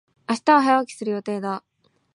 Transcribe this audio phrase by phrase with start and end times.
[0.27, 1.63] 明日は早起きする予定だ。